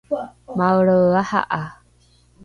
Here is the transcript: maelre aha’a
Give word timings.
maelre 0.57 0.97
aha’a 1.21 1.61